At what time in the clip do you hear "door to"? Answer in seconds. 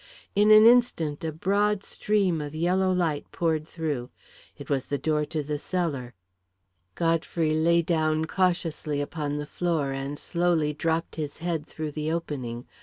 4.97-5.43